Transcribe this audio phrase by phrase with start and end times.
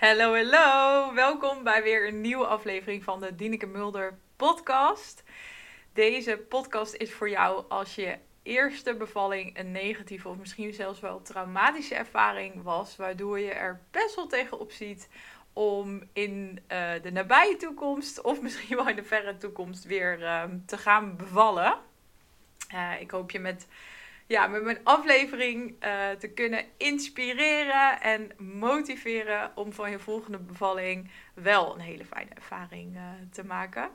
[0.00, 1.14] Hallo, hallo.
[1.14, 5.22] Welkom bij weer een nieuwe aflevering van de Dieneke Mulder podcast.
[5.92, 11.22] Deze podcast is voor jou als je eerste bevalling een negatieve of misschien zelfs wel
[11.22, 15.08] traumatische ervaring was, waardoor je er best wel tegenop ziet
[15.52, 20.44] om in uh, de nabije toekomst of misschien wel in de verre toekomst weer uh,
[20.66, 21.78] te gaan bevallen.
[22.74, 23.66] Uh, ik hoop je met
[24.28, 31.10] ja, met mijn aflevering uh, te kunnen inspireren en motiveren om van je volgende bevalling
[31.34, 33.02] wel een hele fijne ervaring uh,
[33.32, 33.90] te maken.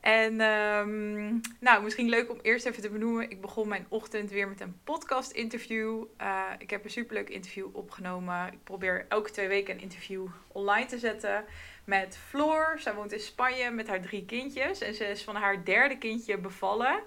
[0.00, 3.30] En um, nou, misschien leuk om eerst even te benoemen.
[3.30, 6.04] Ik begon mijn ochtend weer met een podcast interview.
[6.20, 8.52] Uh, ik heb een superleuk interview opgenomen.
[8.52, 11.44] Ik probeer elke twee weken een interview online te zetten
[11.84, 12.76] met Floor.
[12.78, 14.80] Zij woont in Spanje met haar drie kindjes.
[14.80, 17.02] En ze is van haar derde kindje bevallen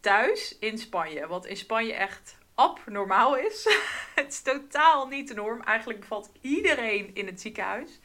[0.00, 1.26] thuis in Spanje.
[1.26, 3.64] Wat in Spanje echt abnormaal is.
[4.14, 5.62] het is totaal niet de norm.
[5.62, 8.00] Eigenlijk bevalt iedereen in het ziekenhuis.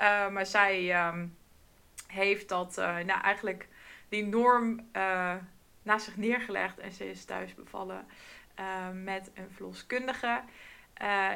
[0.00, 1.36] Uh, maar zij um,
[2.06, 3.68] heeft dat, uh, nou eigenlijk
[4.08, 5.34] die norm uh,
[5.82, 6.78] naast zich neergelegd.
[6.78, 8.06] En ze is thuis bevallen
[8.92, 10.40] met een verloskundige.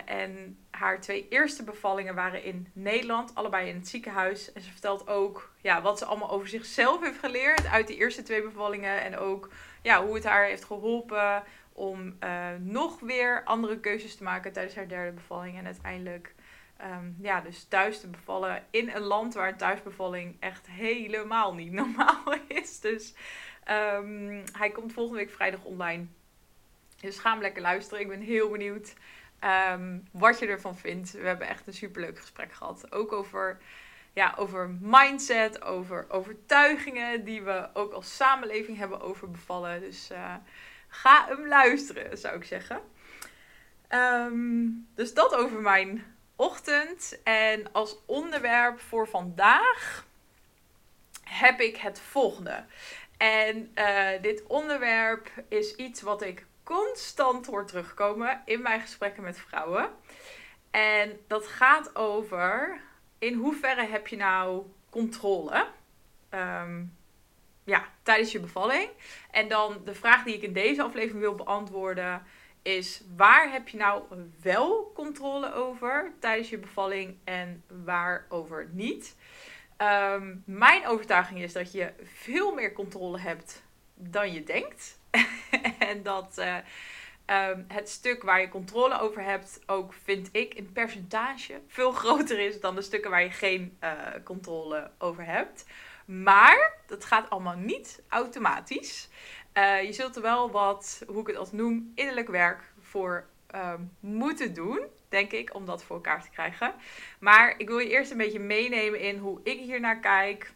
[0.04, 4.52] en haar twee eerste bevallingen waren in Nederland, allebei in het ziekenhuis.
[4.52, 8.22] En ze vertelt ook ja, wat ze allemaal over zichzelf heeft geleerd uit die eerste
[8.22, 9.02] twee bevallingen.
[9.02, 9.50] En ook
[9.82, 14.74] ja, hoe het haar heeft geholpen om uh, nog weer andere keuzes te maken tijdens
[14.74, 15.58] haar derde bevalling.
[15.58, 16.34] En uiteindelijk
[16.84, 22.34] um, ja, dus thuis te bevallen in een land waar thuisbevalling echt helemaal niet normaal
[22.48, 22.80] is.
[22.80, 23.14] Dus
[23.70, 26.06] um, hij komt volgende week vrijdag online.
[27.00, 28.02] Dus ga hem lekker luisteren.
[28.02, 28.94] Ik ben heel benieuwd
[29.72, 31.12] um, wat je ervan vindt.
[31.12, 32.92] We hebben echt een superleuk gesprek gehad.
[32.92, 33.58] Ook over
[34.18, 39.80] ja, over mindset, over overtuigingen die we ook als samenleving hebben over bevallen.
[39.80, 40.34] Dus uh,
[40.88, 42.80] ga hem luisteren, zou ik zeggen.
[43.88, 47.22] Um, dus dat over mijn ochtend.
[47.22, 50.04] En als onderwerp voor vandaag
[51.24, 52.64] heb ik het volgende.
[53.16, 59.38] En uh, dit onderwerp is iets wat ik constant hoor terugkomen in mijn gesprekken met
[59.38, 59.90] vrouwen.
[60.70, 62.80] En dat gaat over
[63.18, 65.66] in hoeverre heb je nou controle
[66.30, 66.96] um,
[67.64, 68.90] ja, tijdens je bevalling?
[69.30, 72.22] En dan de vraag die ik in deze aflevering wil beantwoorden
[72.62, 74.02] is: waar heb je nou
[74.42, 79.16] wel controle over tijdens je bevalling en waarover niet?
[79.78, 83.62] Um, mijn overtuiging is dat je veel meer controle hebt
[83.94, 85.00] dan je denkt.
[85.78, 86.34] en dat.
[86.38, 86.56] Uh,
[87.30, 92.38] um, het stuk waar je controle over hebt, ook vind ik in percentage veel groter
[92.38, 93.90] is dan de stukken waar je geen uh,
[94.24, 95.64] controle over hebt.
[96.04, 99.08] Maar dat gaat allemaal niet automatisch.
[99.54, 103.90] Uh, je zult er wel wat, hoe ik het als noem, innerlijk werk voor um,
[104.00, 106.74] moeten doen, denk ik, om dat voor elkaar te krijgen.
[107.20, 110.52] Maar ik wil je eerst een beetje meenemen in hoe ik hier naar kijk.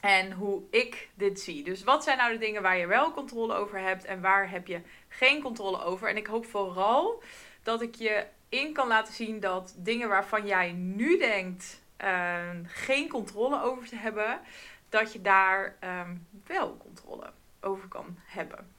[0.00, 1.64] En hoe ik dit zie.
[1.64, 4.66] Dus wat zijn nou de dingen waar je wel controle over hebt en waar heb
[4.66, 6.08] je geen controle over?
[6.08, 7.22] En ik hoop vooral
[7.62, 13.08] dat ik je in kan laten zien dat dingen waarvan jij nu denkt uh, geen
[13.08, 14.40] controle over te hebben,
[14.88, 18.72] dat je daar um, wel controle over kan hebben.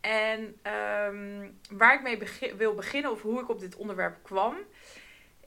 [0.00, 0.40] En
[1.12, 2.18] um, waar ik mee
[2.56, 4.56] wil beginnen, of hoe ik op dit onderwerp kwam,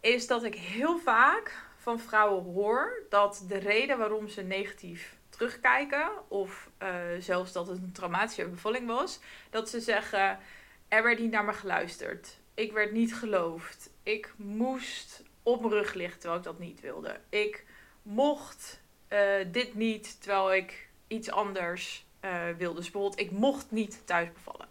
[0.02, 6.10] is dat ik heel vaak van vrouwen hoor dat de reden waarom ze negatief terugkijken,
[6.28, 6.90] of uh,
[7.20, 10.40] zelfs dat het een traumatische bevalling was, dat ze zeggen:
[10.88, 15.94] er werd niet naar me geluisterd, ik werd niet geloofd, ik moest op mijn rug
[15.94, 17.66] liggen terwijl ik dat niet wilde, ik
[18.02, 19.20] mocht uh,
[19.52, 22.76] dit niet terwijl ik iets anders uh, wilde.
[22.76, 24.68] Dus bijvoorbeeld, ik mocht niet thuis bevallen.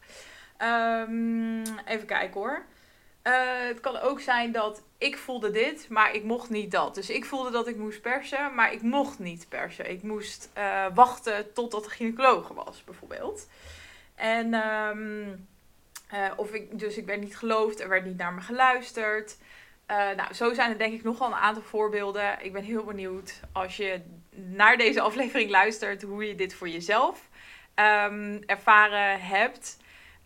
[0.62, 2.64] Um, even kijken hoor.
[3.68, 6.94] Het kan ook zijn dat ik voelde dit, maar ik mocht niet dat.
[6.94, 9.90] Dus ik voelde dat ik moest persen, maar ik mocht niet persen.
[9.90, 13.48] Ik moest uh, wachten totdat de gynaecoloog was, bijvoorbeeld.
[14.14, 15.48] En, um,
[16.14, 19.36] uh, of ik, dus ik werd niet geloofd, er werd niet naar me geluisterd.
[20.16, 22.44] nou, zo zijn er denk ik nogal een aantal voorbeelden.
[22.44, 24.00] Ik ben heel benieuwd als je
[24.30, 27.28] naar deze aflevering luistert, hoe je dit voor jezelf
[27.74, 29.76] um, ervaren hebt.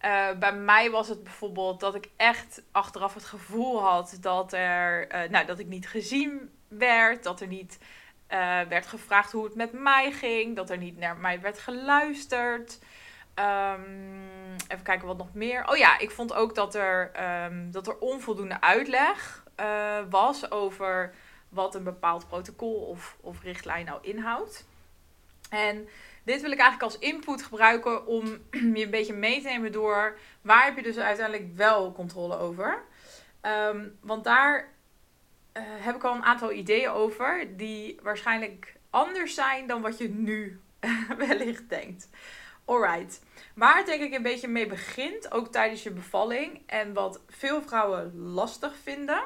[0.04, 5.14] Uh, bij mij was het bijvoorbeeld dat ik echt achteraf het gevoel had dat, er,
[5.14, 7.78] uh, nou, dat ik niet gezien werd, dat er niet
[8.28, 12.78] uh, werd gevraagd hoe het met mij ging, dat er niet naar mij werd geluisterd.
[13.34, 14.26] Um,
[14.68, 15.68] even kijken wat nog meer.
[15.68, 17.10] Oh ja, ik vond ook dat er,
[17.44, 19.44] um, dat er onvoldoende uitleg
[20.10, 21.14] was over
[21.48, 24.68] wat een bepaald protocol of, of richtlijn nou inhoudt.
[25.50, 25.88] En
[26.30, 28.24] dit wil ik eigenlijk als input gebruiken om
[28.76, 32.82] je een beetje mee te nemen door waar heb je dus uiteindelijk wel controle over.
[33.42, 34.68] Um, want daar
[35.52, 40.08] eh, heb ik al een aantal ideeën over die waarschijnlijk anders zijn dan wat je
[40.08, 40.60] nu
[41.26, 42.08] wellicht denkt.
[42.64, 43.22] Alright.
[43.54, 48.18] Waar denk ik een beetje mee begint, ook tijdens je bevalling, en wat veel vrouwen
[48.20, 49.22] lastig vinden,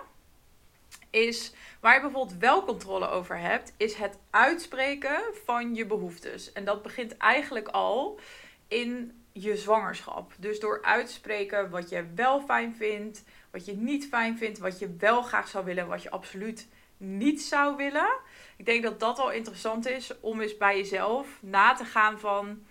[1.14, 6.52] is waar je bijvoorbeeld wel controle over hebt, is het uitspreken van je behoeftes.
[6.52, 8.20] En dat begint eigenlijk al
[8.68, 10.32] in je zwangerschap.
[10.38, 14.96] Dus door uitspreken wat je wel fijn vindt, wat je niet fijn vindt, wat je
[14.98, 18.18] wel graag zou willen, wat je absoluut niet zou willen.
[18.56, 22.66] Ik denk dat dat al interessant is om eens bij jezelf na te gaan van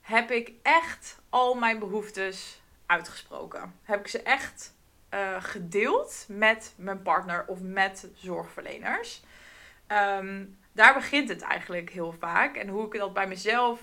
[0.00, 3.74] heb ik echt al mijn behoeftes uitgesproken?
[3.82, 4.74] Heb ik ze echt
[5.14, 9.22] uh, gedeeld met mijn partner of met zorgverleners?
[9.86, 12.56] Ehm, daar begint het eigenlijk heel vaak.
[12.56, 13.80] En hoe ik dat bij mezelf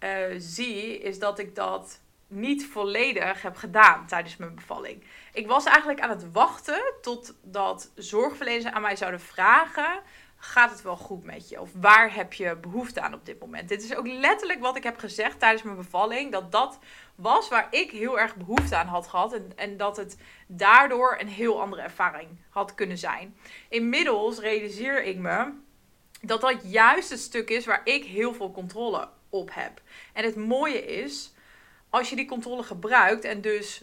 [0.00, 5.04] uh, zie, is dat ik dat niet volledig heb gedaan tijdens mijn bevalling.
[5.32, 10.00] Ik was eigenlijk aan het wachten totdat zorgverleners aan mij zouden vragen:
[10.38, 11.60] gaat het wel goed met je?
[11.60, 13.68] Of waar heb je behoefte aan op dit moment?
[13.68, 16.32] Dit is ook letterlijk wat ik heb gezegd tijdens mijn bevalling.
[16.32, 16.78] Dat dat
[17.14, 19.32] was waar ik heel erg behoefte aan had gehad.
[19.32, 23.36] En, en dat het daardoor een heel andere ervaring had kunnen zijn.
[23.68, 25.52] Inmiddels realiseer ik me
[26.20, 29.80] dat dat juist het stuk is waar ik heel veel controle op heb.
[30.12, 31.32] En het mooie is,
[31.90, 33.82] als je die controle gebruikt en dus...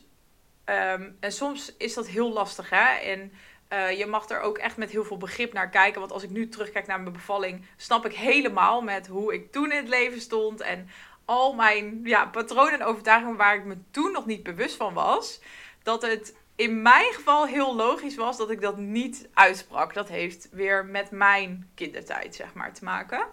[0.64, 2.96] Ehm, en soms is dat heel lastig, hè?
[2.96, 3.32] En
[3.70, 6.00] uh, je mag er ook echt met heel veel begrip naar kijken.
[6.00, 9.72] Want als ik nu terugkijk naar mijn bevalling, snap ik helemaal met hoe ik toen
[9.72, 10.62] in het leven stond.
[10.62, 10.90] En
[11.26, 15.42] al mijn ja, patronen en overtuigingen waar ik me toen nog niet bewust van was.
[15.84, 19.94] Dat het in mijn geval heel logisch was dat ik dat niet uitsprak.
[19.94, 23.26] Dat heeft weer met mijn kindertijd, zeg maar, te maken.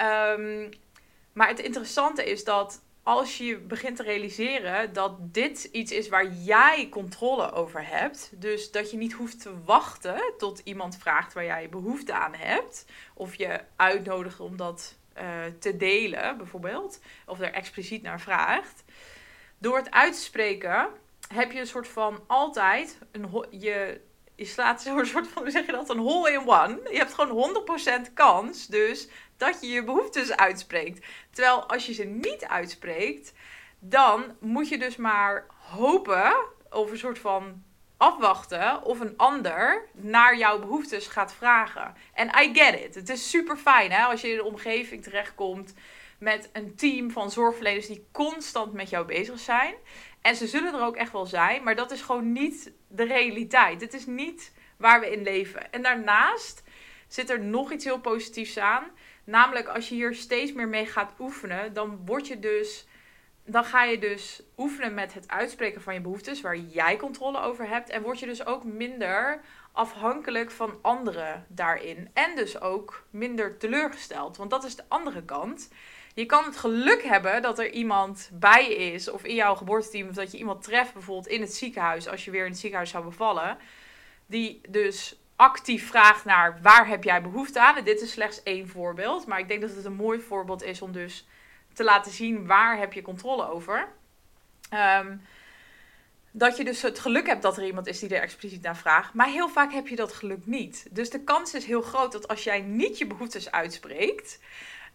[0.00, 0.68] Um,
[1.32, 6.32] maar het interessante is dat als je begint te realiseren dat dit iets is waar
[6.32, 11.44] jij controle over hebt, dus dat je niet hoeft te wachten tot iemand vraagt waar
[11.44, 12.84] jij behoefte aan hebt,
[13.14, 15.22] of je uitnodigt om dat uh,
[15.58, 18.84] te delen, bijvoorbeeld, of er expliciet naar vraagt.
[19.58, 20.88] Door het uitspreken
[21.28, 24.00] heb je een soort van altijd een je,
[24.34, 26.80] je slaat zo'n soort van, hoe zeg je dat, een hole in one.
[26.90, 27.64] Je hebt gewoon
[28.08, 29.08] 100% kans dus
[29.38, 31.06] dat je je behoeftes uitspreekt.
[31.30, 33.32] Terwijl als je ze niet uitspreekt,
[33.78, 36.36] dan moet je dus maar hopen
[36.70, 37.62] of een soort van
[37.96, 41.94] afwachten of een ander naar jouw behoeftes gaat vragen.
[42.14, 42.94] En I get it.
[42.94, 45.74] Het is super fijn hè, als je in een omgeving terechtkomt
[46.18, 49.74] met een team van zorgverleners die constant met jou bezig zijn.
[50.20, 53.80] En ze zullen er ook echt wel zijn, maar dat is gewoon niet de realiteit.
[53.80, 55.72] Het is niet waar we in leven.
[55.72, 56.62] En daarnaast
[57.08, 58.84] zit er nog iets heel positiefs aan.
[59.28, 62.86] Namelijk, als je hier steeds meer mee gaat oefenen, dan word je dus.
[63.44, 67.68] Dan ga je dus oefenen met het uitspreken van je behoeftes, waar jij controle over
[67.68, 67.90] hebt.
[67.90, 69.40] En word je dus ook minder
[69.72, 72.10] afhankelijk van anderen daarin.
[72.12, 74.36] En dus ook minder teleurgesteld.
[74.36, 75.68] Want dat is de andere kant.
[76.14, 80.14] Je kan het geluk hebben dat er iemand bij is, of in jouw geboorteteam, of
[80.14, 83.04] dat je iemand treft, bijvoorbeeld in het ziekenhuis, als je weer in het ziekenhuis zou
[83.04, 83.58] bevallen.
[84.26, 87.76] Die dus actief vraagt naar waar heb jij behoefte aan.
[87.76, 89.26] En dit is slechts één voorbeeld.
[89.26, 91.26] Maar ik denk dat het een mooi voorbeeld is om dus
[91.72, 93.88] te laten zien waar heb je controle over.
[94.74, 95.22] Um,
[96.30, 99.14] dat je dus het geluk hebt dat er iemand is die er expliciet naar vraagt.
[99.14, 100.86] Maar heel vaak heb je dat geluk niet.
[100.90, 104.38] Dus de kans is heel groot dat als jij niet je behoeftes uitspreekt,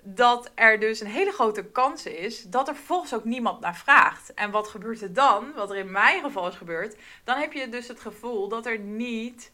[0.04, 4.34] dat er dus een hele grote kans is dat er volgens ook niemand naar vraagt.
[4.34, 5.54] En wat gebeurt er dan?
[5.56, 8.80] Wat er in mijn geval is gebeurd, dan heb je dus het gevoel dat er
[8.80, 9.52] niet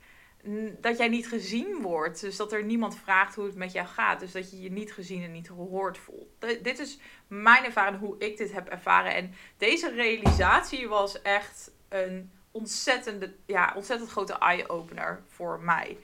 [0.79, 2.21] dat jij niet gezien wordt.
[2.21, 4.19] Dus dat er niemand vraagt hoe het met jou gaat.
[4.19, 6.29] Dus dat je je niet gezien en niet gehoord voelt.
[6.39, 9.15] dit is mijn ervaring, hoe ik dit heb ervaren.
[9.15, 15.97] En deze realisatie was echt een ontzettende, ja, ontzettend grote eye-opener voor mij.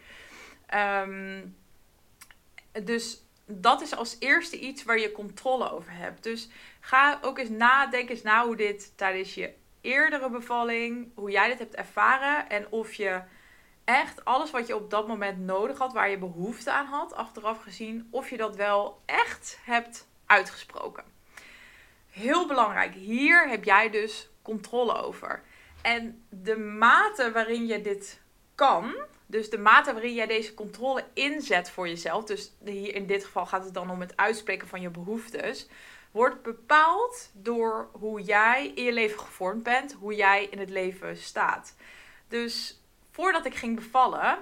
[0.66, 1.42] Ehm,
[2.84, 6.24] dus dat is als eerste iets waar je controle over hebt.
[6.24, 6.50] Dus
[6.80, 11.60] ga ook eens nadenken eens na hoe dit tijdens je eerdere bevalling, hoe jij dit
[11.60, 13.22] hebt ervaren en of je
[13.86, 17.62] echt alles wat je op dat moment nodig had, waar je behoefte aan had, achteraf
[17.62, 21.04] gezien, of je dat wel echt hebt uitgesproken.
[22.10, 25.42] Heel belangrijk, hier heb jij dus controle over.
[25.82, 28.22] En de mate waarin je dit
[28.56, 33.26] kan, dus de mate waarin jij deze controle inzet voor jezelf, dus hier in dit
[33.26, 35.68] geval gaat het dan om het uitspreken van je behoeftes,
[36.12, 41.18] wordt bepaald door hoe jij in je leven gevormd bent, hoe jij in het leven
[41.18, 41.76] staat.
[42.28, 42.80] Dus
[43.16, 44.38] voordat ik ging bevallen,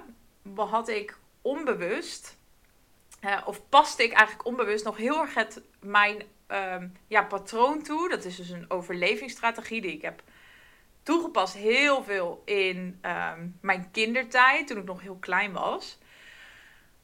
[0.54, 2.36] had ik onbewust,
[3.44, 6.76] of paste ik eigenlijk onbewust nog heel erg het, mijn uh,
[7.06, 8.08] ja, patroon toe.
[8.08, 10.22] Dat is dus een overlevingsstrategie die ik heb
[11.02, 15.98] toegepast heel veel in ehm, mijn kindertijd, toen ik nog heel klein was.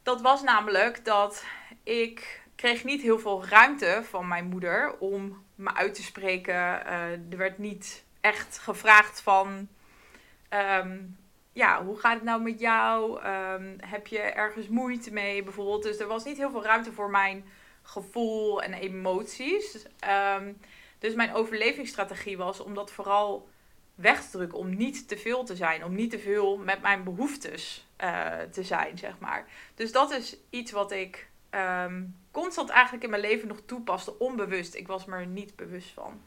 [0.02, 1.44] Dat was namelijk dat
[1.82, 6.54] ik kreeg niet heel veel ruimte van mijn moeder om me uit te spreken.
[6.54, 9.68] Uh, er werd niet echt gevraagd van,
[10.48, 10.98] ehm,
[11.52, 13.20] ja, hoe gaat het nou met jou?
[13.22, 15.82] Ehm, heb je ergens moeite mee bijvoorbeeld?
[15.82, 17.44] Dus er was niet heel veel ruimte voor mijn
[17.82, 19.86] gevoel en emoties.
[20.38, 20.58] Um,
[20.98, 23.48] dus mijn overlevingsstrategie was om dat vooral
[23.94, 24.58] weg te drukken.
[24.58, 25.84] Om niet te veel te zijn.
[25.84, 29.46] Om niet te veel met mijn behoeftes uh, te zijn, zeg maar.
[29.74, 34.18] Dus dat is iets wat ik um, constant eigenlijk in mijn leven nog toepaste.
[34.18, 34.74] Onbewust.
[34.74, 36.22] Ik was me er niet bewust van.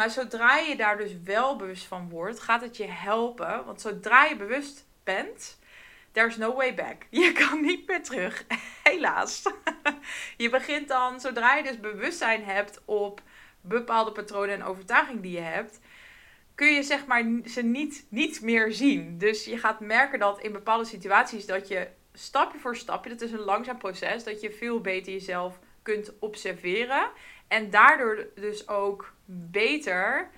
[0.00, 3.64] Maar zodra je daar dus wel bewust van wordt, gaat het je helpen.
[3.64, 5.58] Want zodra je bewust bent,
[6.12, 7.06] there's no way back.
[7.24, 8.44] Je kan niet meer terug.
[8.82, 9.42] Helaas.
[10.36, 13.22] Je begint dan, zodra je dus bewustzijn hebt op
[13.60, 15.80] bepaalde patronen en overtuigingen die je hebt,
[16.54, 19.18] kun je zeg maar ze niet, niet meer zien.
[19.18, 23.32] Dus je gaat merken dat in bepaalde situaties dat je stapje voor stapje, dat is
[23.32, 27.10] een langzaam proces, dat je veel beter jezelf kunt observeren.
[27.50, 30.28] En daardoor dus ook beter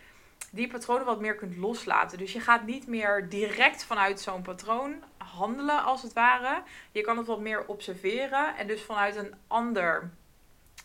[0.50, 2.18] die patronen wat meer kunt loslaten.
[2.18, 6.62] Dus je gaat niet meer direct vanuit zo'n patroon handelen, als het ware.
[6.92, 10.10] Je kan het wat meer observeren en dus vanuit een ander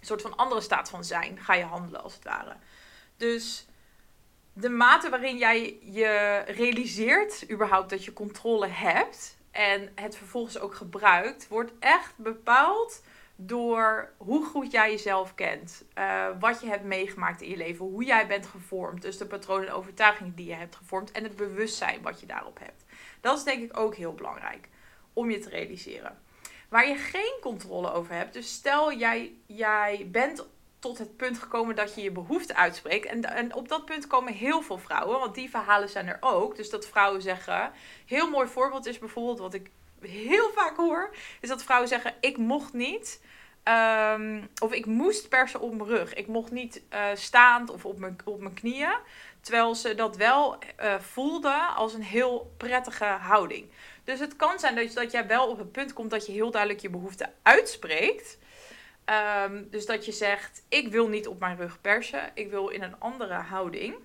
[0.01, 2.55] soort van andere staat van zijn ga je handelen, als het ware.
[3.17, 3.67] Dus
[4.53, 10.75] de mate waarin jij je realiseert überhaupt dat je controle hebt en het vervolgens ook
[10.75, 13.01] gebruikt, wordt echt bepaald
[13.39, 18.03] door hoe goed jij jezelf kent, uh, wat je hebt meegemaakt in je leven, hoe
[18.03, 22.01] jij bent gevormd, dus de patronen en overtuigingen die je hebt gevormd en het bewustzijn
[22.01, 22.85] wat je daarop hebt.
[23.21, 24.69] Dat is denk ik ook heel belangrijk
[25.13, 26.17] om je te realiseren.
[26.69, 30.45] Waar je geen controle over hebt, dus stel jij, jij bent
[30.79, 33.05] tot het punt gekomen dat je je behoefte uitspreekt.
[33.05, 36.55] En, en op dat punt komen heel veel vrouwen, want die verhalen zijn er ook.
[36.55, 37.71] Dus dat vrouwen zeggen,
[38.05, 42.37] heel mooi voorbeeld is bijvoorbeeld wat ik heel vaak hoor, is dat vrouwen zeggen: ik
[42.37, 43.21] mocht niet.
[43.63, 46.13] Ehm, of ik moest persen op mijn rug.
[46.13, 48.97] Ik mocht niet uh, staand of op mijn, op mijn knieën.
[49.41, 53.71] Terwijl ze dat wel uh, voelden als een heel prettige houding.
[54.03, 56.51] Dus het kan zijn dat, dat jij wel op het punt komt dat je heel
[56.51, 58.37] duidelijk je behoefte uitspreekt.
[59.05, 62.83] Ehm, dus dat je zegt: Ik wil niet op mijn rug persen, ik wil in
[62.83, 63.95] een andere houding.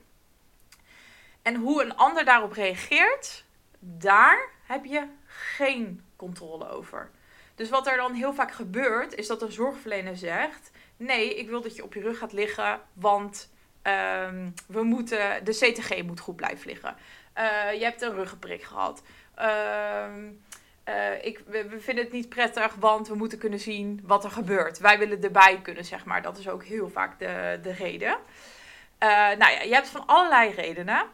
[1.42, 3.44] En hoe een ander daarop reageert,
[3.78, 7.10] daar heb je geen controle over.
[7.54, 11.60] Dus wat er dan heel vaak gebeurt, is dat een zorgverlener zegt: Nee, ik wil
[11.60, 13.50] dat je op je rug gaat liggen, want
[13.82, 16.96] ehm, we moeten, de CTG moet goed blijven liggen.
[17.38, 19.02] Uh, je hebt een ruggenprik gehad.
[19.38, 20.04] Uh,
[20.88, 24.78] uh, ik, we, vinden het niet prettig, want we moeten kunnen zien wat er gebeurt.
[24.78, 26.22] Wij willen erbij kunnen, zeg maar.
[26.22, 28.16] Dat is ook heel vaak de, de reden.
[29.02, 31.06] Uh, nou ja, je hebt van allerlei redenen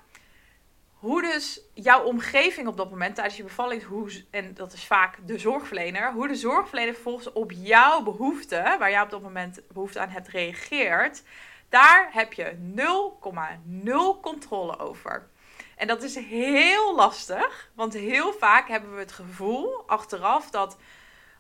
[0.99, 5.19] hoe dus jouw omgeving op dat moment tijdens je bevalling, hoe, en dat is vaak
[5.27, 10.01] de zorgverlener, hoe de zorgverlener vervolgens op jouw behoefte, waar jij op dat moment behoefte
[10.01, 11.23] aan hebt, reageert,
[11.69, 12.57] daar heb je
[14.17, 15.29] 0,0 controle over.
[15.77, 20.77] En dat is heel lastig, want heel vaak hebben we het gevoel achteraf dat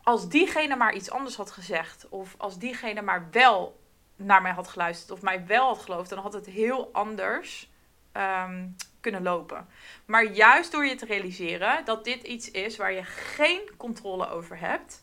[0.03, 3.81] als diegene maar iets anders had gezegd, of als diegene maar wel
[4.17, 7.71] naar mij had geluisterd, of mij wel had geloofd, dan had het heel anders
[8.13, 9.69] um, kunnen lopen.
[10.05, 14.59] Maar juist door je te realiseren dat dit iets is waar je geen controle over
[14.59, 15.03] hebt,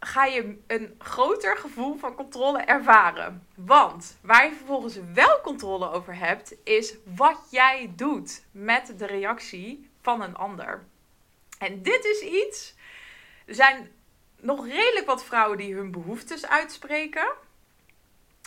[0.00, 3.46] ga je een groter gevoel van controle ervaren.
[3.54, 9.90] Want waar je vervolgens wel controle over hebt, is wat jij doet met de reactie
[10.00, 10.84] van een ander.
[11.58, 12.74] En dit is iets.
[13.46, 13.90] Er zijn
[14.40, 17.32] nog redelijk wat vrouwen die hun behoeftes uitspreken.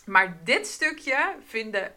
[0.06, 1.94] Maar dit stukje vinden,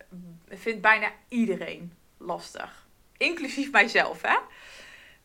[0.48, 2.86] vindt bijna iedereen lastig.
[3.16, 4.36] Inclusief mijzelf, hè?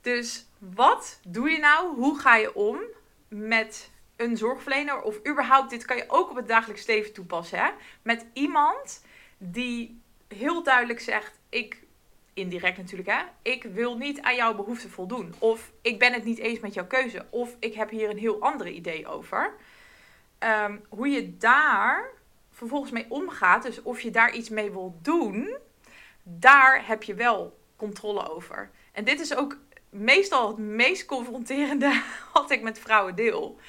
[0.02, 1.96] Dus wat doe je nou?
[1.96, 2.80] Hoe ga je om
[3.28, 5.02] met een zorgverlener?
[5.02, 7.70] Of überhaupt, dit kan je ook op het dagelijks leven toepassen, hè?
[8.02, 9.06] Met iemand
[9.38, 11.84] die heel duidelijk zegt: Ik,
[12.34, 13.22] indirect natuurlijk, hè?
[13.42, 15.34] Ik wil niet aan jouw behoeften voldoen.
[15.40, 17.26] Of ik ben het niet eens met jouw keuze.
[17.30, 19.54] Of ik heb hier een heel ander idee over.
[20.40, 22.10] Um, hoe je daar
[22.54, 25.58] vervolgens mee omgaat, dus of je daar iets mee wil doen
[26.24, 28.72] daar heb je wel controle over.
[28.92, 29.58] En dit is ook
[29.90, 32.02] meestal het meest confronterende
[32.34, 33.60] wat ik met vrouwen deel.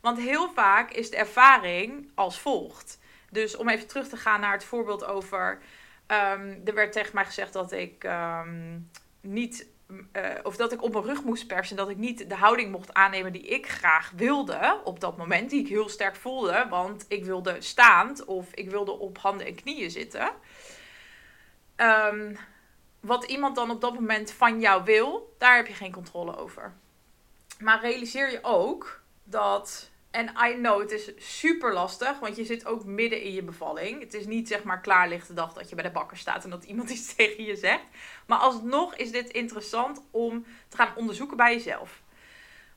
[0.00, 2.98] Want heel vaak is de ervaring als volgt.
[3.30, 5.58] Dus om even terug te gaan naar het voorbeeld over.
[6.06, 9.68] Um, er werd tegen mij gezegd dat ik um, niet.
[10.12, 11.76] Uh, of dat ik op mijn rug moest persen.
[11.76, 14.80] Dat ik niet de houding mocht aannemen die ik graag wilde.
[14.84, 15.50] Op dat moment.
[15.50, 16.66] Die ik heel sterk voelde.
[16.70, 18.24] Want ik wilde staand.
[18.24, 20.30] Of ik wilde op handen en knieën zitten.
[21.76, 22.36] Um,
[23.00, 26.72] wat iemand dan op dat moment van jou wil, daar heb je geen controle over.
[27.58, 32.66] Maar realiseer je ook dat, en I know, het is super lastig, want je zit
[32.66, 34.00] ook midden in je bevalling.
[34.00, 36.64] Het is niet zeg maar klaarlichte dag dat je bij de bakker staat en dat
[36.64, 37.84] iemand iets tegen je zegt.
[38.26, 42.02] Maar alsnog is dit interessant om te gaan onderzoeken bij jezelf.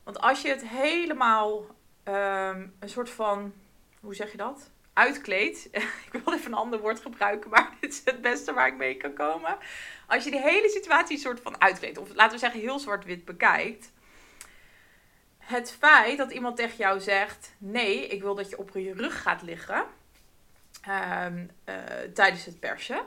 [0.02, 1.66] Want als je het helemaal
[2.04, 3.52] um, een soort van,
[4.00, 4.70] hoe zeg je dat?
[4.92, 5.68] Uitkleedt.
[6.12, 8.96] ik wil even een ander woord gebruiken, maar dit is het beste waar ik mee
[8.96, 9.58] kan komen.
[10.06, 13.24] Als je die hele situatie een soort van uitkleedt, of laten we zeggen heel zwart-wit
[13.24, 13.92] bekijkt.
[15.44, 19.22] Het feit dat iemand tegen jou zegt: Nee, ik wil dat je op je rug
[19.22, 19.84] gaat liggen
[20.88, 21.74] um, uh,
[22.14, 23.02] tijdens het persen.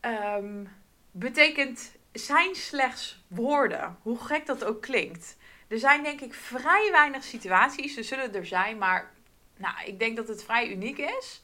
[0.00, 0.68] Um,
[1.10, 5.36] betekent zijn slechts woorden, hoe gek dat ook klinkt.
[5.68, 9.12] Er zijn denk ik vrij weinig situaties, er zullen er zijn, maar
[9.56, 11.42] nou, ik denk dat het vrij uniek is.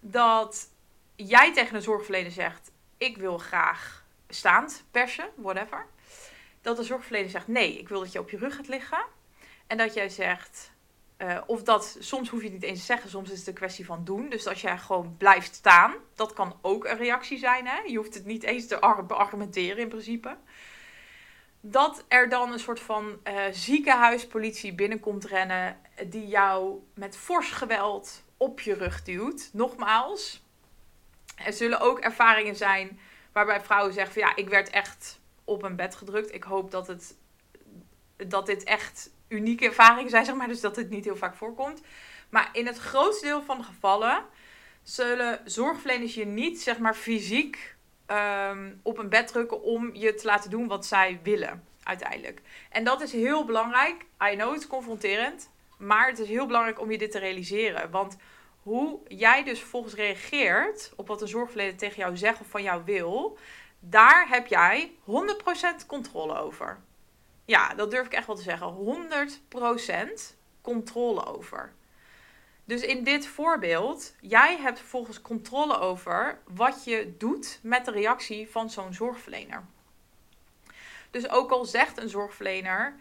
[0.00, 0.68] Dat
[1.14, 5.86] jij tegen een zorgverlener zegt: Ik wil graag staand persen, whatever.
[6.62, 9.04] Dat de zorgverlener zegt: Nee, ik wil dat je op je rug gaat liggen.
[9.66, 10.70] En dat jij zegt.
[11.18, 13.54] Uh, of dat, soms hoef je het niet eens te zeggen, soms is het een
[13.54, 14.28] kwestie van doen.
[14.28, 17.66] Dus als jij gewoon blijft staan, dat kan ook een reactie zijn.
[17.66, 17.80] Hè?
[17.80, 20.36] Je hoeft het niet eens te argumenteren in principe
[21.64, 25.80] dat er dan een soort van uh, ziekenhuispolitie binnenkomt rennen.
[26.06, 29.50] Die jou met fors geweld op je rug duwt.
[29.52, 30.42] Nogmaals,
[31.36, 33.00] er zullen ook ervaringen zijn
[33.32, 36.34] waarbij vrouwen zeggen ja, ik werd echt op een bed gedrukt.
[36.34, 37.16] Ik hoop dat, het,
[38.16, 40.48] dat dit echt unieke ervaringen zijn, zeg maar.
[40.48, 41.80] Dus dat dit niet heel vaak voorkomt.
[42.28, 44.24] Maar in het grootste deel van de gevallen
[44.82, 50.26] zullen zorgverleners je niet, zeg maar, fysiek um, op een bed drukken om je te
[50.26, 52.40] laten doen wat zij willen, uiteindelijk.
[52.70, 54.06] En dat is heel belangrijk.
[54.32, 55.50] I know, het confronterend.
[55.78, 57.90] Maar het is heel belangrijk om je dit te realiseren.
[57.90, 58.16] Want
[58.62, 62.82] hoe jij dus vervolgens reageert op wat een zorgverlener tegen jou zegt of van jou
[62.84, 63.38] wil,
[63.84, 66.80] daar heb jij 100% controle over.
[67.44, 68.74] Ja, dat durf ik echt wel te zeggen.
[70.32, 71.72] 100% controle over.
[72.64, 78.50] Dus in dit voorbeeld, jij hebt vervolgens controle over wat je doet met de reactie
[78.50, 79.64] van zo'n zorgverlener.
[81.10, 82.94] Dus ook al zegt een zorgverlener: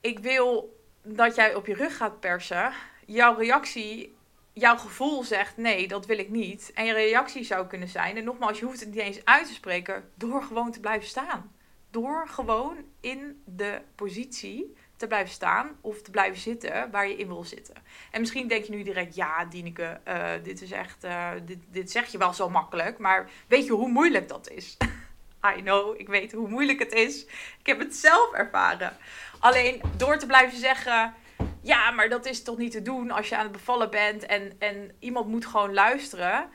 [0.00, 2.72] Ik wil dat jij op je rug gaat persen,
[3.06, 4.16] jouw reactie,
[4.60, 6.70] jouw gevoel zegt: Nee, dat wil ik niet.
[6.74, 9.52] En je reactie zou kunnen zijn, en nogmaals, je hoeft het niet eens uit te
[9.52, 11.52] spreken, door gewoon te blijven staan.
[11.90, 17.26] Door gewoon in de positie te blijven staan of te blijven zitten waar je in
[17.26, 17.74] wil zitten.
[18.10, 21.90] En misschien denk je nu direct, ja, Dieneke, uh, dit is echt, uh, dit, dit
[21.90, 24.76] zeg je wel zo makkelijk, maar weet je hoe moeilijk dat is?
[25.56, 27.24] I know, ik weet hoe moeilijk het is.
[27.58, 28.96] Ik heb het zelf ervaren.
[29.38, 31.14] Alleen door te blijven zeggen,
[31.60, 34.52] ja, maar dat is toch niet te doen als je aan het bevallen bent en,
[34.58, 36.50] en iemand moet gewoon luisteren.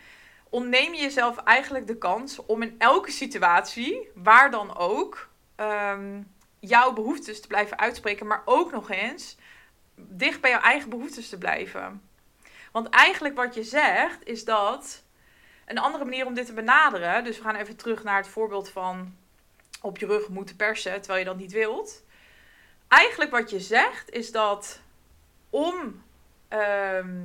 [0.50, 6.94] Ontneem je jezelf eigenlijk de kans om in elke situatie, waar dan ook, um, jouw
[6.94, 9.38] behoeftes te blijven uitspreken, maar ook nog eens
[9.96, 12.02] dicht bij jouw eigen behoeftes te blijven.
[12.72, 15.04] Want eigenlijk wat je zegt is dat
[15.65, 17.24] een andere manier om dit te benaderen.
[17.24, 19.15] Dus we gaan even terug naar het voorbeeld van
[19.82, 22.04] op je rug moeten persen terwijl je dat niet wilt.
[22.88, 24.82] Eigenlijk wat je zegt is dat
[25.56, 26.04] om,
[26.48, 27.24] ehm,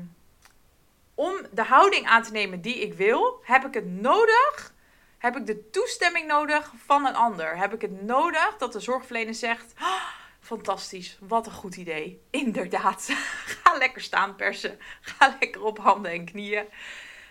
[1.14, 4.72] om de houding aan te nemen die ik wil, heb ik het nodig
[5.18, 7.56] heb ik de toestemming nodig van een ander?
[7.56, 10.02] Heb ik het nodig dat de zorgverlener zegt: oh,
[10.40, 12.22] Fantastisch, wat een goed idee.
[12.30, 13.08] Inderdaad,
[13.62, 14.78] ga lekker staan persen.
[15.00, 16.64] Ga lekker op handen en knieën.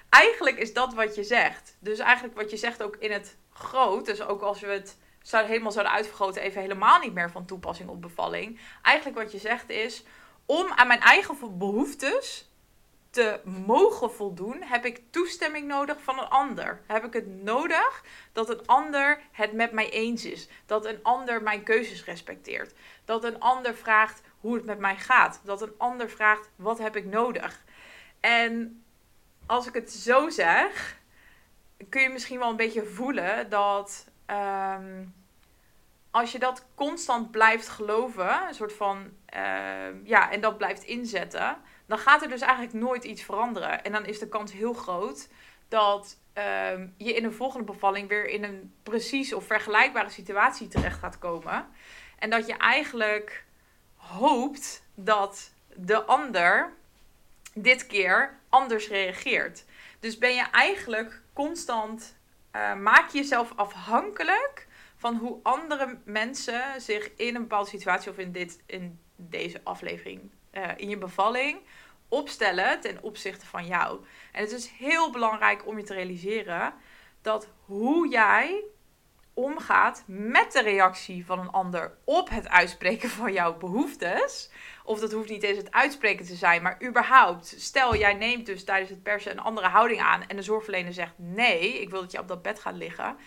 [0.10, 1.78] Eigenlijk is dat wat je zegt.
[1.80, 4.06] Dus eigenlijk wat je zegt ook in het groot.
[4.06, 7.90] Dus ook als we het zouden, helemaal zouden uitvergroten, even helemaal niet meer van toepassing
[7.90, 8.60] op bevalling.
[8.82, 10.04] Eigenlijk wat je zegt is:
[10.50, 12.50] om aan mijn eigen behoeftes
[13.10, 16.82] te mogen voldoen, heb ik toestemming nodig van een ander.
[16.88, 20.48] Heb ik het nodig dat een ander het met mij eens is.
[20.66, 22.74] Dat een ander mijn keuzes respecteert.
[23.06, 25.42] Dat een ander vraagt hoe het met mij gaat.
[25.44, 27.64] Dat een ander vraagt wat heb ik nodig.
[28.20, 28.84] En
[29.46, 31.00] als ik het zo zeg,
[31.90, 35.04] kun je misschien wel een beetje voelen dat ehm,
[36.12, 41.58] als je dat constant blijft geloven, een soort van ehm, ja, en dat blijft inzetten
[41.90, 43.84] dan gaat er dus eigenlijk nooit iets veranderen.
[43.84, 45.28] En dan is de kans heel groot
[45.68, 51.00] dat ehm, je in een volgende bevalling weer in een precies of vergelijkbare situatie terecht
[51.00, 51.68] gaat komen.
[52.20, 53.46] En dat je eigenlijk
[53.96, 56.74] hoopt dat de ander
[57.54, 59.66] dit keer anders reageert.
[60.00, 62.18] Dus ben je eigenlijk constant,
[62.56, 64.68] uh, maak je jezelf afhankelijk
[65.00, 70.32] van hoe andere mensen zich in een bepaalde situatie of in, dit, in deze aflevering
[70.54, 71.60] uh, in je bevalling
[72.08, 74.06] opstellen ten opzichte van jou.
[74.32, 76.74] En het is heel belangrijk om je te realiseren
[77.22, 78.64] dat hoe jij
[79.34, 84.50] omgaat met de reactie van een ander op het uitspreken van jouw behoeftes.
[84.84, 87.56] Of dat hoeft niet eens het uitspreken te zijn, maar überhaupt.
[87.58, 91.14] Stel, jij neemt dus tijdens het persen een andere houding aan en de zorgverlener zegt
[91.16, 93.18] nee, ik wil dat je op dat bed gaat liggen.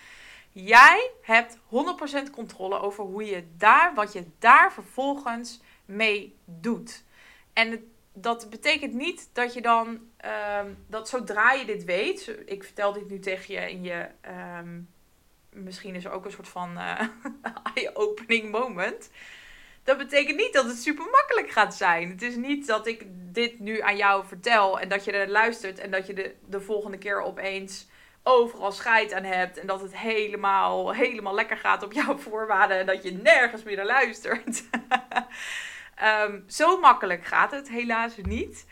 [0.52, 7.04] Jij hebt 100% controle over hoe je daar, wat je daar vervolgens mee doet.
[7.52, 12.92] En dat betekent niet dat je dan, ehm, dat zodra je dit weet, ik vertel
[12.92, 14.80] dit nu tegen je in je, ehm,
[15.50, 17.00] misschien is er ook een soort van uh,
[17.74, 19.10] eye-opening moment.
[19.84, 22.10] Dat betekent niet dat het super makkelijk gaat zijn.
[22.10, 25.78] Het is niet dat ik dit nu aan jou vertel en dat je er luistert
[25.78, 27.86] en dat je de, de volgende keer opeens
[28.22, 32.86] overal scheid aan hebt en dat het helemaal, helemaal lekker gaat op jouw voorwaarden en
[32.86, 34.62] dat je nergens meer naar luistert.
[35.94, 38.66] Ehm, zo makkelijk gaat het helaas niet.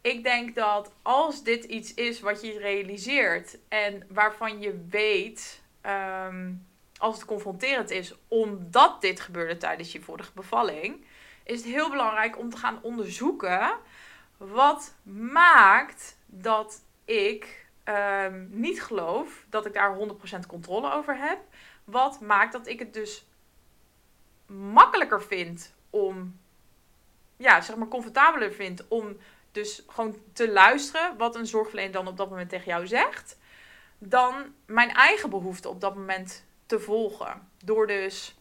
[0.00, 6.52] Ik denk dat als dit iets is wat je realiseert en waarvan je weet, ehm,
[6.98, 11.04] als het confronterend is, omdat dit gebeurde tijdens je vorige bevalling,
[11.44, 13.70] is het heel belangrijk om te gaan onderzoeken
[14.36, 21.38] wat maakt dat ik um, niet geloof dat ik daar 100% controle over heb.
[21.84, 23.26] Wat maakt dat ik het dus
[24.46, 26.38] makkelijker vind om,
[27.36, 29.16] ja, zeg maar comfortabeler vind om
[29.52, 33.38] dus gewoon te luisteren wat een zorgverlener dan op dat moment tegen jou zegt,
[33.98, 37.48] dan mijn eigen behoefte op dat moment te volgen.
[37.64, 38.34] Door dus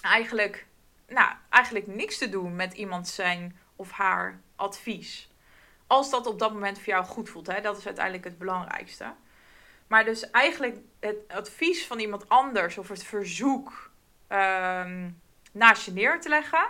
[0.00, 0.66] eigenlijk,
[1.08, 5.29] nou, eigenlijk niks te doen met iemand zijn of haar advies.
[5.90, 9.12] Als dat op dat moment voor jou goed voelt, hè, dat is uiteindelijk het belangrijkste.
[9.86, 13.90] Maar dus eigenlijk het advies van iemand anders of het verzoek
[14.28, 15.20] um,
[15.52, 16.68] naast je neer te leggen.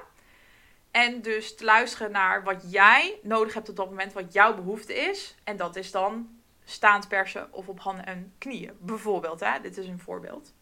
[0.91, 4.95] En dus te luisteren naar wat jij nodig hebt op dat moment, wat jouw behoefte
[4.95, 5.35] is.
[5.45, 8.77] En dat is dan staand persen of op handen en knieën.
[8.79, 9.61] Bijvoorbeeld, hè?
[9.61, 10.53] dit is een voorbeeld.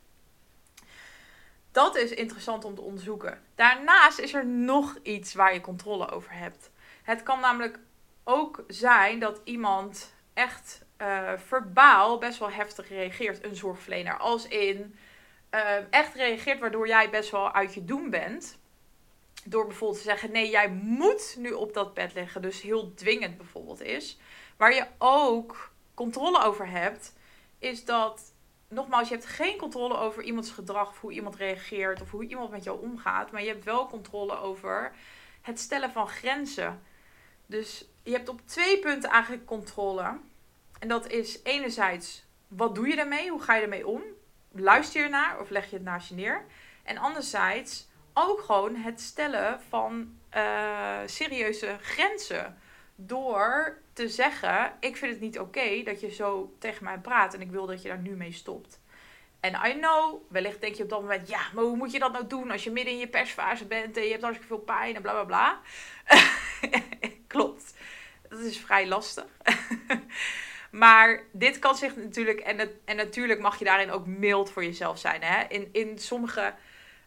[1.72, 3.42] Dat is interessant om te onderzoeken.
[3.54, 6.70] Daarnaast is er nog iets waar je controle over hebt.
[7.02, 7.78] Het kan namelijk
[8.28, 14.18] ook zijn dat iemand echt uh, verbaal best wel heftig reageert, een zorgverlener.
[14.18, 14.96] Als in
[15.50, 18.58] uh, echt reageert waardoor jij best wel uit je doen bent.
[19.44, 22.42] Door bijvoorbeeld te zeggen: nee, jij moet nu op dat bed liggen.
[22.42, 24.18] Dus heel dwingend bijvoorbeeld is.
[24.56, 27.14] Waar je ook controle over hebt,
[27.58, 28.32] is dat,
[28.68, 32.50] nogmaals, je hebt geen controle over iemands gedrag of hoe iemand reageert of hoe iemand
[32.50, 33.30] met jou omgaat.
[33.30, 34.92] Maar je hebt wel controle over
[35.40, 36.82] het stellen van grenzen.
[37.46, 40.18] Dus je hebt op twee punten eigenlijk controle.
[40.78, 43.30] En dat is enerzijds, wat doe je daarmee?
[43.30, 44.02] Hoe ga je ermee om?
[44.52, 46.44] Luister je naar of leg je het naast je neer?
[46.82, 52.58] En anderzijds ook gewoon het stellen van uh, serieuze grenzen.
[52.94, 57.40] Door te zeggen, ik vind het niet oké dat je zo tegen mij praat en
[57.40, 58.80] ik wil dat je daar nu mee stopt.
[59.40, 62.12] En I know, wellicht denk je op dat moment, ja, maar hoe moet je dat
[62.12, 64.96] nou doen als je midden in je persfase bent en je hebt hartstikke veel pijn
[64.96, 65.60] en bla bla bla.
[67.26, 67.74] Klopt.
[68.28, 69.26] Dat is vrij lastig.
[70.70, 74.64] maar dit kan zich natuurlijk, en, het, en natuurlijk mag je daarin ook mild voor
[74.64, 75.22] jezelf zijn.
[75.22, 75.44] Hè?
[75.48, 76.54] In, in sommige,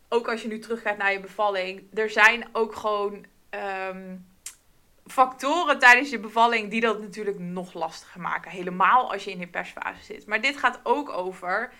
[0.09, 4.15] ook als je nu teruggaat naar je bevalling, er zijn ook gewoon ehm,
[5.05, 8.51] factoren tijdens je bevalling die dat natuurlijk nog lastiger maken.
[8.51, 10.25] Helemaal als je in je persfase zit.
[10.25, 11.71] Maar dit gaat ook over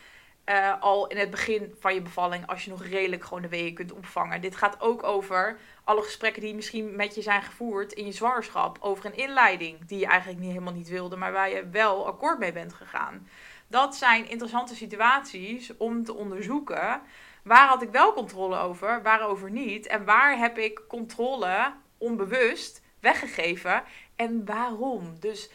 [0.45, 3.73] uh, al in het begin van je bevalling, als je nog redelijk gewoon de weeën
[3.73, 4.41] kunt opvangen.
[4.41, 8.77] Dit gaat ook over alle gesprekken die misschien met je zijn gevoerd in je zwangerschap.
[8.81, 12.39] Over een inleiding die je eigenlijk niet, helemaal niet wilde, maar waar je wel akkoord
[12.39, 13.27] mee bent gegaan.
[13.67, 17.01] Dat zijn interessante situaties om te onderzoeken.
[17.43, 19.87] Waar had ik wel controle over, waarover niet?
[19.87, 23.83] En waar heb ik controle onbewust weggegeven
[24.15, 25.19] en waarom?
[25.19, 25.49] Dus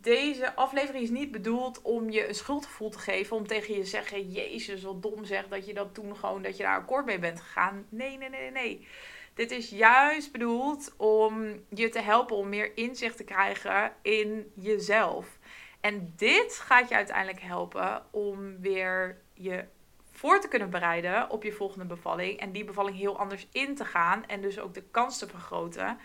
[0.00, 3.36] deze aflevering is niet bedoeld om je een schuldgevoel te geven.
[3.36, 6.56] Om tegen je te zeggen, jezus, wat dom zeg dat je dat toen gewoon, dat
[6.56, 7.86] je daar akkoord mee bent gegaan.
[7.88, 8.86] Nee, nee, nee, nee.
[9.34, 15.38] Dit is juist bedoeld om je te helpen om meer inzicht te krijgen in jezelf.
[15.80, 19.64] En dit gaat je uiteindelijk helpen om weer je
[20.10, 22.38] voor te kunnen bereiden op je volgende bevalling.
[22.38, 24.26] En die bevalling heel anders in te gaan.
[24.26, 25.98] En dus ook de kans te vergroten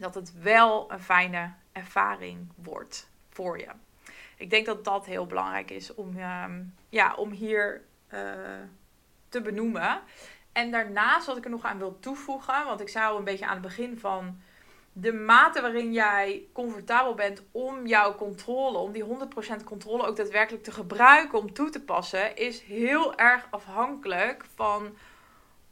[0.00, 3.68] dat het wel een fijne ervaring wordt voor je.
[4.36, 7.82] Ik denk dat dat heel belangrijk is om, ehm, ja, om hier
[8.14, 8.20] uh,
[9.28, 10.00] te benoemen.
[10.52, 13.52] En daarnaast wat ik er nog aan wil toevoegen, want ik al een beetje aan
[13.52, 14.40] het begin van
[14.92, 20.64] de mate waarin jij comfortabel bent om jouw controle, om die 100% controle ook daadwerkelijk
[20.64, 24.96] te gebruiken, om toe te passen, is heel erg afhankelijk van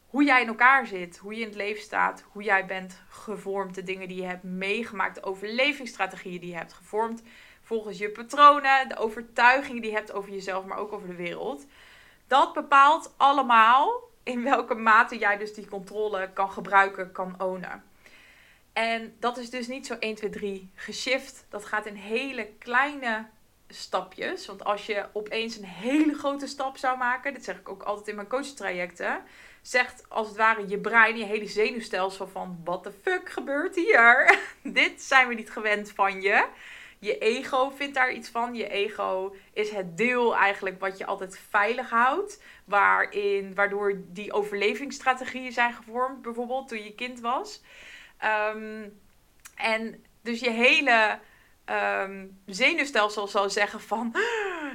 [0.08, 3.74] hoe jij in elkaar zit, hoe je in het leven staat, hoe jij bent gevormd,
[3.74, 7.22] de dingen die je hebt meegemaakt, de overlevingsstrategieën die je hebt gevormd
[7.62, 11.66] volgens je patronen, de overtuigingen die je hebt over jezelf, maar ook over de wereld.
[12.26, 17.84] Dat bepaalt allemaal in welke mate jij dus die controle kan gebruiken, kan ownen.
[18.72, 21.46] En dat is dus niet zo 1, 2, 3 geshift.
[21.48, 23.26] Dat gaat in hele kleine
[23.68, 24.46] stapjes.
[24.46, 28.09] Want als je opeens een hele grote stap zou maken, dit zeg ik ook altijd
[28.09, 29.22] in mijn coachtrajecten,
[29.62, 34.38] zegt als het ware je brein, je hele zenuwstelsel van wat de fuck gebeurt hier?
[34.62, 36.46] dit zijn we niet gewend van je.
[37.00, 38.54] Je ego vindt daar iets van.
[38.54, 42.42] Je ego is het deel eigenlijk wat je altijd veilig houdt.
[42.64, 47.62] Waarin, waardoor die overlevingsstrategieën zijn gevormd, bijvoorbeeld toen je kind was.
[48.54, 49.00] Um,
[49.54, 51.18] en dus je hele
[51.70, 54.16] um, zenuwstelsel zal zeggen van...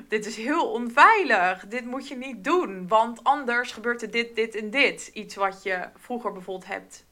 [0.07, 1.67] Dit is heel onveilig.
[1.67, 2.87] Dit moet je niet doen.
[2.87, 5.07] Want anders gebeurt er dit, dit en dit.
[5.07, 7.05] Iets wat je vroeger bijvoorbeeld hebt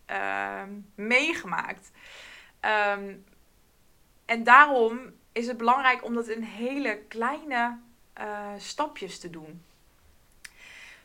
[0.63, 1.91] um, meegemaakt.
[2.95, 3.25] Um,
[4.25, 4.99] en daarom
[5.31, 7.77] is het belangrijk om dat in hele kleine
[8.19, 9.63] uh, stapjes te doen.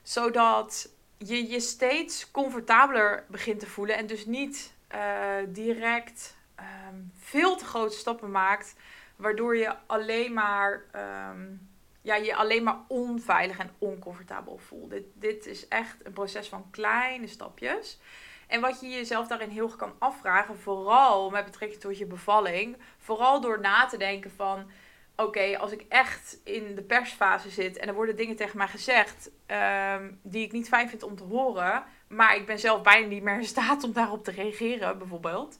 [0.02, 3.96] Zodat je je steeds comfortabeler begint te voelen.
[3.96, 8.76] En dus niet uh, direct um, veel te grote stappen maakt,
[9.16, 10.84] waardoor je alleen maar,
[11.30, 11.68] um,
[12.02, 14.90] ja, je alleen maar onveilig en oncomfortabel voelt.
[14.90, 17.98] Dit, dit is echt een proces van kleine stapjes.
[18.46, 22.76] En wat je jezelf daarin heel goed kan afvragen, vooral met betrekking tot je bevalling,
[22.98, 24.70] vooral door na te denken van,
[25.16, 29.30] oké, als ik echt in de persfase zit en er worden dingen tegen mij gezegd
[29.46, 33.22] um, die ik niet fijn vind om te horen, maar ik ben zelf bijna niet
[33.22, 35.58] meer in staat om daarop te reageren, bijvoorbeeld.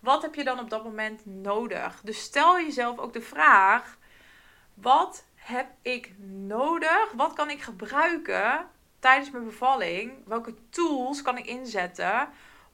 [0.00, 2.00] Wat heb je dan op dat moment nodig?
[2.04, 3.98] Dus stel jezelf ook de vraag:
[4.74, 6.12] wat heb ik
[6.46, 7.12] nodig?
[7.16, 10.12] Wat kan ik gebruiken tijdens mijn bevalling?
[10.26, 12.28] Welke tools kan ik inzetten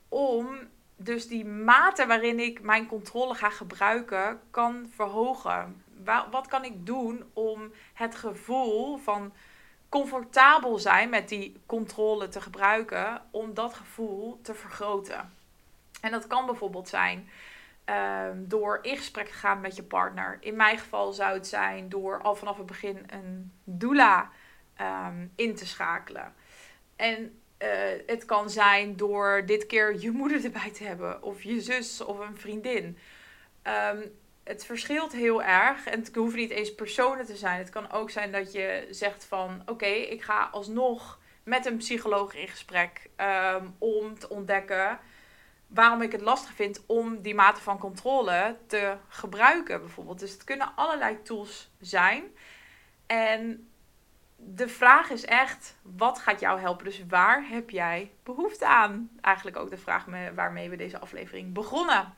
[0.09, 0.59] om
[0.97, 5.85] dus die mate waarin ik mijn controle ga gebruiken kan verhogen?
[6.31, 9.33] Wat kan ik doen om het gevoel van
[9.89, 15.33] comfortabel zijn met die controle te gebruiken, om dat gevoel te vergroten?
[16.05, 17.29] En dat kan bijvoorbeeld zijn
[17.85, 20.37] um, door in gesprek te gaan met je partner.
[20.40, 24.31] In mijn geval zou het zijn door al vanaf het begin een doula
[24.81, 26.35] um, in te schakelen.
[26.97, 27.69] En uh,
[28.07, 32.19] het kan zijn door dit keer je moeder erbij te hebben, of je zus of
[32.19, 32.99] een vriendin.
[33.93, 34.12] Um,
[34.43, 35.87] het verschilt heel erg.
[35.87, 37.59] En het hoeft niet eens personen te zijn.
[37.59, 42.35] Het kan ook zijn dat je zegt van oké, ik ga alsnog met een psycholoog
[42.35, 43.11] in gesprek
[43.79, 44.99] om te ontdekken
[45.66, 50.18] waarom ik het lastig vind om die mate van controle te gebruiken, bijvoorbeeld.
[50.18, 52.24] Dus het kunnen allerlei tools zijn.
[53.07, 53.68] En
[54.37, 56.85] de vraag is echt, wat gaat jou helpen?
[56.85, 59.11] Dus waar heb jij behoefte aan?
[59.20, 62.14] Eigenlijk ook de vraag waarmee we deze aflevering begonnen.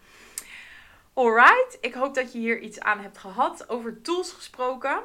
[1.13, 3.69] Alright, ik hoop dat je hier iets aan hebt gehad.
[3.69, 5.03] Over tools gesproken.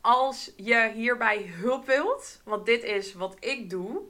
[0.00, 4.02] Als je hierbij hulp wilt, want dit is wat ik doe.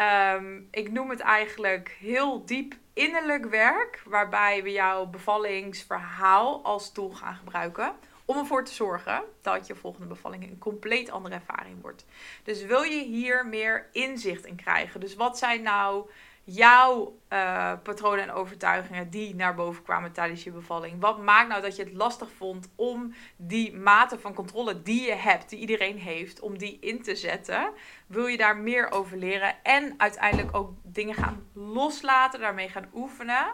[0.00, 7.10] Um, ik noem het eigenlijk heel diep innerlijk werk, waarbij we jouw bevallingsverhaal als tool
[7.10, 7.92] gaan gebruiken.
[8.24, 12.06] Om ervoor te zorgen dat je volgende bevalling een compleet andere ervaring wordt.
[12.42, 15.00] Dus wil je hier meer inzicht in krijgen?
[15.00, 16.10] Dus wat zijn nou
[16.44, 21.00] jouw uh, patronen en overtuigingen die naar boven kwamen tijdens je bevalling?
[21.00, 25.14] Wat maakt nou dat je het lastig vond om die mate van controle die je
[25.14, 27.70] hebt, die iedereen heeft, om die in te zetten?
[28.06, 33.46] Wil je daar meer over leren en uiteindelijk ook dingen gaan loslaten, daarmee gaan oefenen?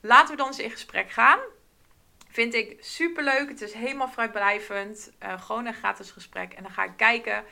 [0.00, 1.38] Laten we dan eens in gesprek gaan.
[2.28, 3.48] Vind ik super leuk.
[3.48, 5.12] Het is helemaal vrijblijvend.
[5.22, 6.52] Uh, gewoon een gratis gesprek.
[6.52, 7.44] En dan ga ik kijken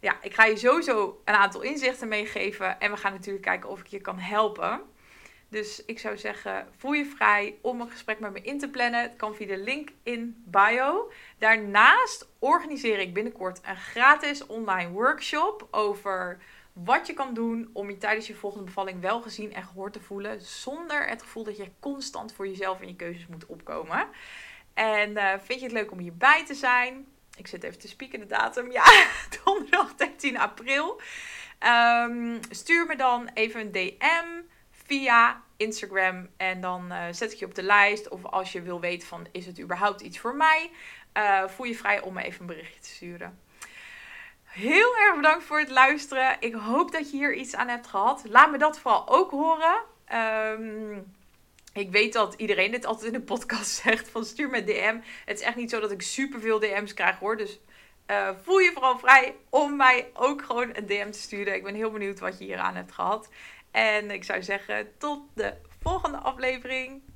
[0.00, 2.80] ja, ik ga je sowieso een aantal inzichten meegeven.
[2.80, 4.80] En we gaan natuurlijk kijken of ik je kan helpen.
[5.48, 9.02] Dus ik zou zeggen, voel je vrij om een gesprek met me in te plannen.
[9.02, 11.12] Het kan via de link in bio.
[11.38, 16.38] Daarnaast organiseer ik binnenkort een gratis online workshop over
[16.72, 20.00] wat je kan doen om je tijdens je volgende bevalling wel gezien en gehoord te
[20.00, 20.40] voelen.
[20.40, 24.08] Zonder het gevoel dat je constant voor jezelf en je keuzes moet opkomen.
[24.74, 27.06] En uh, vind je het leuk om hierbij te zijn?
[27.38, 28.70] Ik zit even te spieken de datum.
[28.70, 29.06] Ja,
[29.44, 31.00] donderdag 13 april.
[31.66, 36.28] Um, stuur me dan even een DM via Instagram.
[36.36, 38.08] En dan uh, zet ik je op de lijst.
[38.08, 40.70] Of als je wil weten van is het überhaupt iets voor mij.
[41.14, 43.40] Uh, voel je vrij om me even een berichtje te sturen.
[44.44, 46.36] Heel erg bedankt voor het luisteren.
[46.40, 48.22] Ik hoop dat je hier iets aan hebt gehad.
[48.28, 49.76] Laat me dat vooral ook horen.
[50.12, 51.16] Um,
[51.78, 54.98] ik weet dat iedereen dit altijd in de podcast zegt: van stuur me DM.
[55.24, 57.36] Het is echt niet zo dat ik superveel DM's krijg hoor.
[57.36, 57.60] Dus
[58.10, 61.54] uh, voel je vooral vrij om mij ook gewoon een DM te sturen.
[61.54, 63.28] Ik ben heel benieuwd wat je hier aan hebt gehad.
[63.70, 67.02] En ik zou zeggen: tot de volgende aflevering.